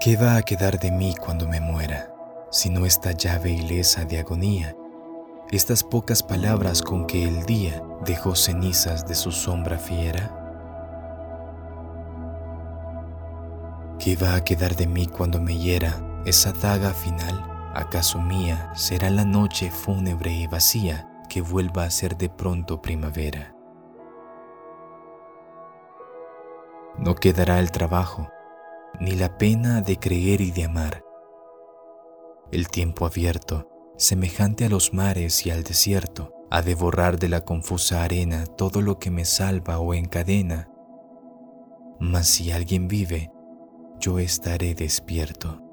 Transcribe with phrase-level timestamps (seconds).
[0.00, 2.10] ¿Qué va a quedar de mí cuando me muera,
[2.50, 4.74] sino esta llave ilesa de agonía,
[5.50, 10.34] estas pocas palabras con que el día dejó cenizas de su sombra fiera?
[13.98, 17.70] ¿Qué va a quedar de mí cuando me hiera esa daga final?
[17.74, 23.54] ¿Acaso mía será la noche fúnebre y vacía que vuelva a ser de pronto primavera?
[26.96, 28.30] No quedará el trabajo,
[29.00, 31.02] ni la pena de creer y de amar.
[32.52, 37.44] El tiempo abierto, semejante a los mares y al desierto, ha de borrar de la
[37.44, 40.68] confusa arena todo lo que me salva o encadena.
[41.98, 43.30] Mas si alguien vive,
[43.98, 45.69] yo estaré despierto.